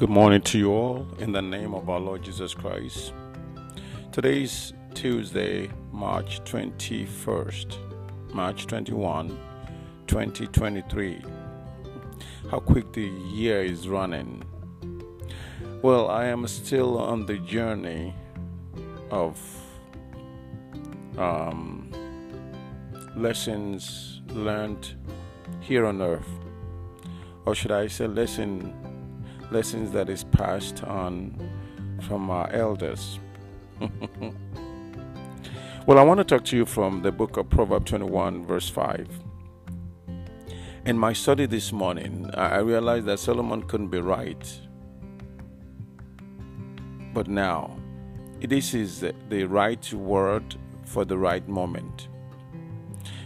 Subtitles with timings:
[0.00, 3.12] Good morning to you all in the name of our Lord Jesus Christ.
[4.12, 9.28] Today is Tuesday, March 21st, March 21,
[10.06, 11.22] 2023.
[12.50, 14.42] How quick the year is running.
[15.82, 18.14] Well, I am still on the journey
[19.10, 19.38] of
[21.18, 21.92] um,
[23.14, 24.94] lessons learned
[25.60, 26.30] here on earth,
[27.44, 28.89] or should I say, lesson
[29.52, 31.50] lessons that is passed on
[32.02, 33.18] from our elders.
[35.86, 39.08] well, I want to talk to you from the book of Proverbs 21, verse 5.
[40.86, 44.60] In my study this morning, I realized that Solomon couldn't be right.
[47.12, 47.76] But now,
[48.40, 52.08] this is the right word for the right moment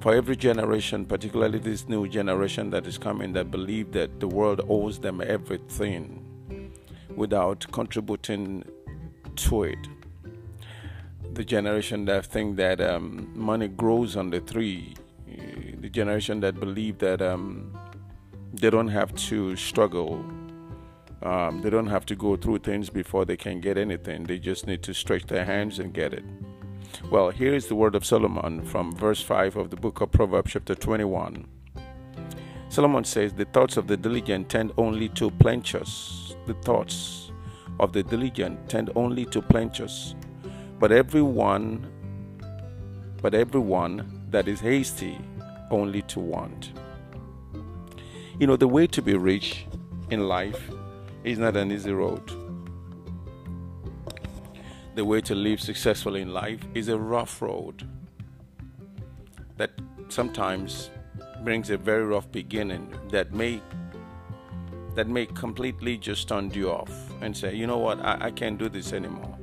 [0.00, 4.60] for every generation, particularly this new generation that is coming, that believe that the world
[4.68, 6.72] owes them everything
[7.16, 8.64] without contributing
[9.34, 9.88] to it.
[11.34, 14.94] The generation that think that um, money grows on the tree,
[15.80, 17.76] the generation that believe that um,
[18.52, 20.24] they don't have to struggle,
[21.22, 24.24] um, they don't have to go through things before they can get anything.
[24.24, 26.24] They just need to stretch their hands and get it.
[27.10, 30.52] Well, here is the word of Solomon from verse 5 of the book of Proverbs,
[30.52, 31.46] chapter 21.
[32.68, 36.34] Solomon says, The thoughts of the diligent tend only to plenteous.
[36.46, 37.30] The thoughts
[37.80, 40.14] of the diligent tend only to plenteous.
[40.78, 41.86] But everyone,
[43.22, 45.18] but everyone that is hasty
[45.70, 46.72] only to want.
[48.38, 49.66] You know, the way to be rich
[50.10, 50.70] in life
[51.24, 52.47] is not an easy road
[54.98, 57.88] the way to live successfully in life is a rough road
[59.56, 59.70] that
[60.08, 60.90] sometimes
[61.44, 63.62] brings a very rough beginning that may
[64.96, 66.90] that may completely just turn you off
[67.20, 69.38] and say, you know what, I, I can't do this anymore.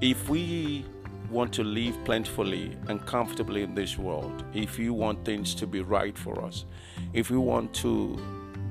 [0.00, 0.84] If we
[1.30, 5.80] want to live plentifully and comfortably in this world, if you want things to be
[5.80, 6.64] right for us,
[7.12, 8.18] if we want to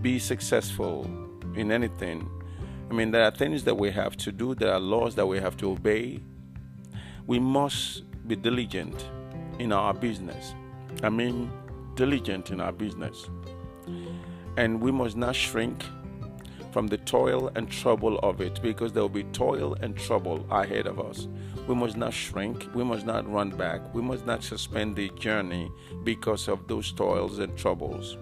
[0.01, 1.06] be successful
[1.56, 2.29] in anything,
[2.91, 5.40] I mean, there are things that we have to do, there are laws that we
[5.40, 6.22] have to obey.
[7.25, 9.09] We must be diligent
[9.59, 10.53] in our business.
[11.01, 11.50] I mean,
[11.96, 13.30] diligent in our business.
[14.57, 15.85] And we must not shrink
[16.74, 20.85] from the toil and trouble of it because there will be toil and trouble ahead
[20.85, 21.30] of us.
[21.68, 25.72] We must not shrink, we must not run back, we must not suspend the journey
[26.03, 28.18] because of those toils and troubles.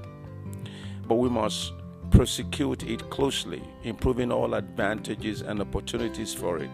[1.08, 1.74] But we must
[2.12, 6.70] prosecute it closely, improving all advantages and opportunities for it,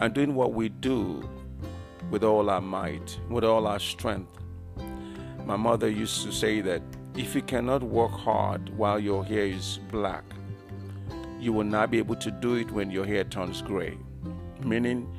[0.00, 1.28] and doing what we do
[2.10, 4.32] with all our might, with all our strength.
[5.44, 6.82] My mother used to say that
[7.16, 10.24] if you cannot work hard while your hair is black,
[11.40, 13.96] you will not be able to do it when your hair turns gray.
[14.62, 15.12] Meaning,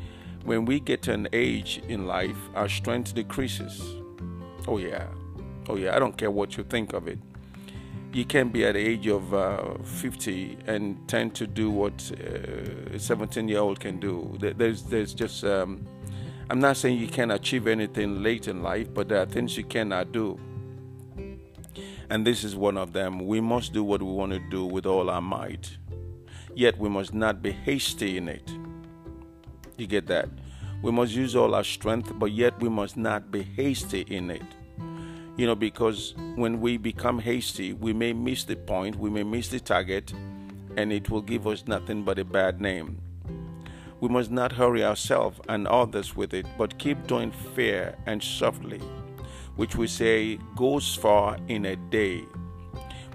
[0.44, 3.82] when we get to an age in life, our strength decreases.
[4.68, 5.08] Oh, yeah.
[5.68, 5.96] Oh, yeah.
[5.96, 7.20] I don't care what you think of it
[8.12, 12.96] you can be at the age of uh, 50 and tend to do what uh,
[12.96, 14.36] a 17 year old can do.
[14.40, 15.86] There's, there's just, um,
[16.50, 19.64] I'm not saying you can't achieve anything late in life, but there are things you
[19.64, 20.40] cannot do.
[22.09, 23.28] And this is one of them.
[23.28, 25.78] We must do what we want to do with all our might,
[26.56, 28.52] yet we must not be hasty in it.
[29.78, 30.30] You get that?
[30.81, 34.41] We must use all our strength, but yet we must not be hasty in it.
[35.40, 39.48] You know, because when we become hasty, we may miss the point, we may miss
[39.48, 40.12] the target,
[40.76, 43.02] and it will give us nothing but a bad name.
[44.02, 48.80] We must not hurry ourselves and others with it, but keep doing fair and softly,
[49.56, 52.26] which we say goes far in a day.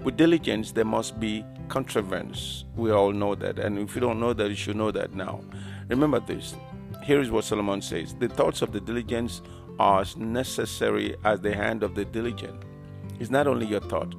[0.03, 2.65] With diligence, there must be contrivance.
[2.75, 5.41] We all know that, and if you don't know that, you should know that now.
[5.89, 6.55] Remember this.
[7.03, 9.43] Here is what Solomon says The thoughts of the diligence
[9.79, 12.63] as necessary as the hand of the diligent.
[13.19, 14.13] It's not only your thought.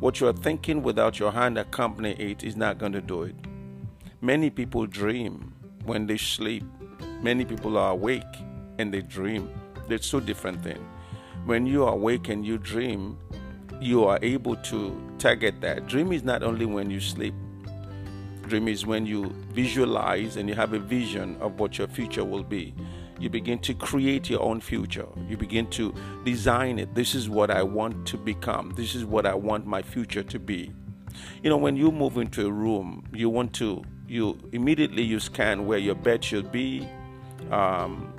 [0.00, 3.36] What you are thinking without your hand accompanying it is not going to do it.
[4.20, 5.54] Many people dream
[5.84, 6.64] when they sleep.
[7.22, 8.22] Many people are awake
[8.78, 9.50] and they dream.
[9.88, 10.80] They're two different things.
[11.44, 13.18] When you are awake and you dream,
[13.80, 15.86] you are able to target that.
[15.86, 17.34] Dream is not only when you sleep.
[18.42, 22.42] Dream is when you visualize and you have a vision of what your future will
[22.42, 22.74] be
[23.18, 25.06] you begin to create your own future.
[25.28, 25.94] You begin to
[26.24, 26.94] design it.
[26.94, 28.72] This is what I want to become.
[28.76, 30.72] This is what I want my future to be.
[31.42, 35.66] You know, when you move into a room, you want to, you immediately you scan
[35.66, 36.88] where your bed should be,
[37.50, 38.12] um,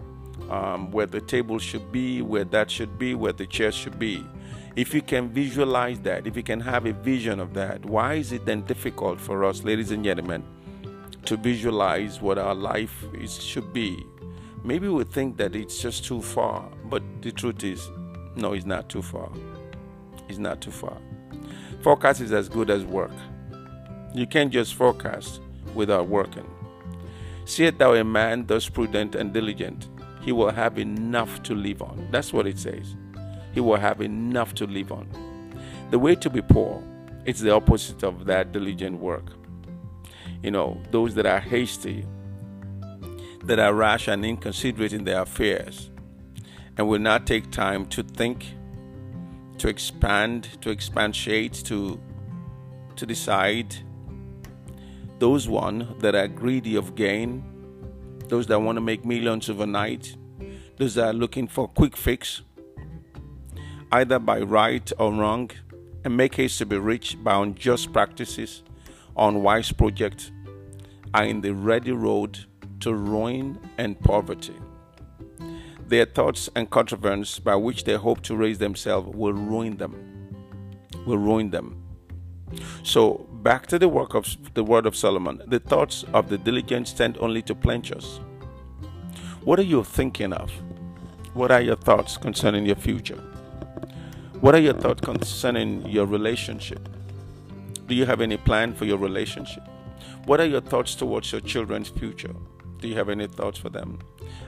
[0.49, 4.25] um, where the table should be, where that should be, where the chair should be.
[4.75, 8.31] If you can visualize that, if you can have a vision of that, why is
[8.31, 10.43] it then difficult for us, ladies and gentlemen,
[11.25, 14.05] to visualize what our life is, should be?
[14.65, 17.87] Maybe we think that it's just too far, but the truth is,
[18.35, 19.29] no, it's not too far.
[20.27, 20.97] It's not too far.
[21.81, 23.11] Forecast is as good as work.
[24.13, 25.39] You can't just forecast
[25.75, 26.49] without working.
[27.45, 29.87] Seest thou a man thus prudent and diligent,
[30.21, 32.07] he will have enough to live on.
[32.11, 32.95] That's what it says
[33.55, 35.07] he will have enough to live on.
[35.89, 36.83] The way to be poor
[37.23, 39.31] is the opposite of that diligent work.
[40.43, 42.05] You know, those that are hasty,
[43.45, 45.89] that are rash and inconsiderate in their affairs,
[46.77, 48.45] and will not take time to think,
[49.59, 51.99] to expand, to expatiate, to
[52.95, 53.75] to decide.
[55.19, 57.43] Those one that are greedy of gain,
[58.27, 60.15] those that want to make millions overnight,
[60.77, 62.41] those that are looking for a quick fix,
[63.91, 65.51] either by right or wrong,
[66.03, 68.63] and make haste to be rich by unjust practices,
[69.15, 70.31] unwise projects,
[71.13, 72.45] are in the ready road
[72.79, 74.55] to ruin and poverty.
[75.87, 79.95] Their thoughts and contrivance by which they hope to raise themselves will ruin them.
[81.05, 81.83] Will ruin them.
[82.83, 85.41] So back to the work of the word of Solomon.
[85.47, 88.19] The thoughts of the diligent tend only to pleasures.
[89.43, 90.51] What are you thinking of?
[91.35, 93.21] What are your thoughts concerning your future?
[94.41, 96.89] What are your thoughts concerning your relationship?
[97.87, 99.63] Do you have any plan for your relationship?
[100.25, 102.33] What are your thoughts towards your children's future?
[102.85, 103.97] Do you have any thoughts for them?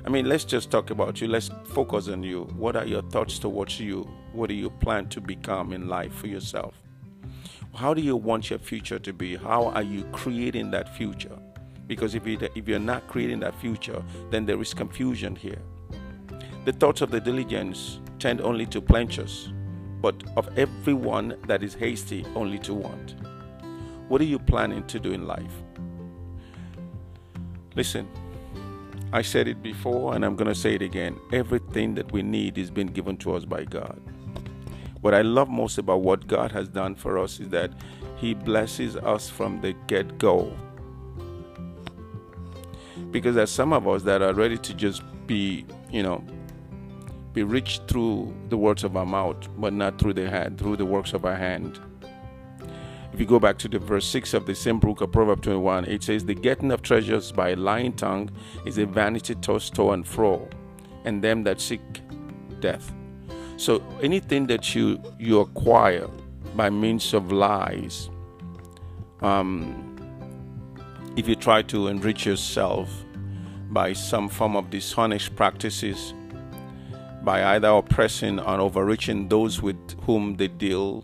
[0.05, 1.27] I mean, let's just talk about you.
[1.27, 2.43] Let's focus on you.
[2.55, 4.07] What are your thoughts towards you?
[4.31, 6.75] What do you plan to become in life for yourself?
[7.73, 9.37] How do you want your future to be?
[9.37, 11.35] How are you creating that future?
[11.87, 15.63] Because if, you, if you're not creating that future, then there is confusion here.
[16.65, 19.51] The thoughts of the diligence tend only to pleasures,
[19.99, 23.15] but of everyone that is hasty only to want.
[24.09, 25.63] What are you planning to do in life?
[27.75, 28.07] Listen,
[29.17, 31.19] I said it before and I'm going to say it again.
[31.33, 33.99] Everything that we need is being given to us by God.
[35.01, 37.71] What I love most about what God has done for us is that
[38.17, 40.55] He blesses us from the get go.
[43.09, 46.23] Because there's some of us that are ready to just be, you know,
[47.33, 50.85] be rich through the words of our mouth, but not through the hand, through the
[50.85, 51.79] works of our hand.
[53.17, 55.85] If you go back to the verse 6 of the same book of Proverbs 21,
[55.85, 58.29] it says, The getting of treasures by lying tongue
[58.63, 60.47] is a vanity tossed to and fro,
[61.03, 61.81] and them that seek
[62.59, 62.93] death.
[63.55, 66.07] So anything that you you acquire
[66.55, 68.11] by means of lies,
[69.21, 69.97] um,
[71.15, 72.87] if you try to enrich yourself
[73.71, 76.13] by some form of dishonest practices,
[77.23, 81.03] by either oppressing or overreaching those with whom they deal,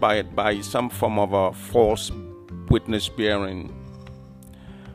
[0.00, 2.10] by, by some form of a false
[2.68, 3.72] witness bearing,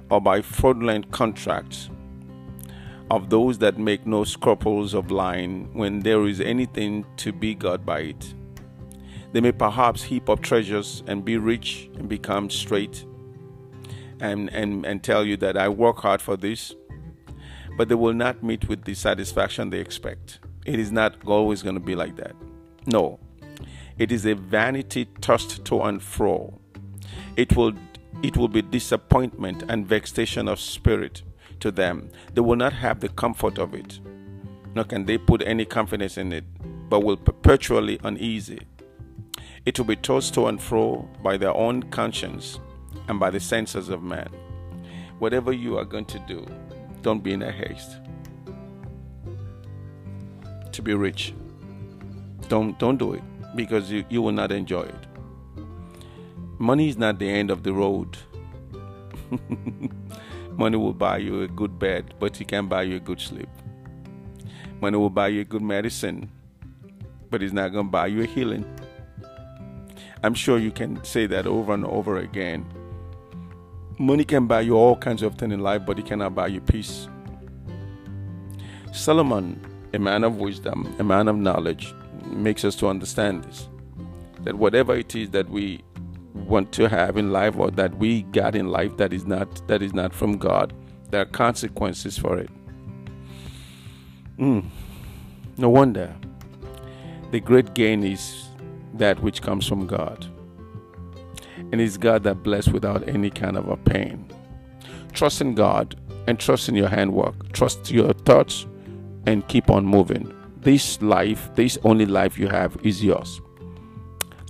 [0.09, 1.89] or by fraudulent contracts
[3.09, 7.85] of those that make no scruples of lying when there is anything to be got
[7.85, 8.33] by it.
[9.33, 13.05] They may perhaps heap up treasures and be rich and become straight
[14.19, 16.73] and, and, and tell you that I work hard for this,
[17.77, 20.39] but they will not meet with the satisfaction they expect.
[20.65, 22.35] It is not always going to be like that.
[22.85, 23.19] No.
[24.01, 26.59] It is a vanity tossed to and fro.
[27.37, 27.73] It will
[28.23, 31.21] it will be disappointment and vexation of spirit
[31.59, 32.09] to them.
[32.33, 33.99] They will not have the comfort of it.
[34.73, 36.45] Nor can they put any confidence in it,
[36.89, 38.61] but will perpetually uneasy.
[39.67, 42.59] It will be tossed to and fro by their own conscience
[43.07, 44.31] and by the senses of man.
[45.19, 46.43] Whatever you are going to do,
[47.03, 47.97] don't be in a haste
[50.71, 51.35] to be rich.
[52.49, 53.21] Don't don't do it
[53.55, 55.07] because you, you will not enjoy it.
[56.57, 58.17] Money is not the end of the road.
[60.57, 63.49] Money will buy you a good bed, but it can't buy you a good sleep.
[64.79, 66.29] Money will buy you a good medicine,
[67.29, 68.65] but it's not going to buy you a healing.
[70.23, 72.65] I'm sure you can say that over and over again.
[73.97, 76.61] Money can buy you all kinds of things in life, but it cannot buy you
[76.61, 77.07] peace.
[78.91, 79.59] Solomon
[79.93, 81.93] a man of wisdom, a man of knowledge,
[82.33, 83.67] makes us to understand this.
[84.43, 85.83] That whatever it is that we
[86.33, 89.81] want to have in life or that we got in life that is not that
[89.81, 90.73] is not from God,
[91.09, 92.49] there are consequences for it.
[94.37, 94.65] Mm.
[95.57, 96.15] No wonder.
[97.31, 98.49] The great gain is
[98.95, 100.25] that which comes from God.
[101.71, 104.29] And it's God that bless without any kind of a pain.
[105.13, 105.95] Trust in God
[106.27, 107.51] and trust in your handwork.
[107.53, 108.65] Trust your thoughts,
[109.25, 110.33] and keep on moving.
[110.61, 113.41] This life, this only life you have, is yours.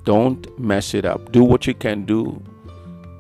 [0.03, 1.32] Don't mess it up.
[1.32, 2.41] Do what you can do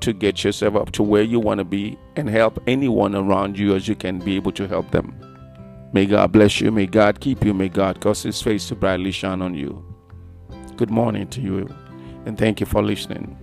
[0.01, 3.75] to get yourself up to where you want to be and help anyone around you
[3.75, 5.15] as you can be able to help them.
[5.93, 6.71] May God bless you.
[6.71, 7.53] May God keep you.
[7.53, 9.85] May God cause his face to brightly shine on you.
[10.75, 11.69] Good morning to you
[12.25, 13.37] and thank you for listening.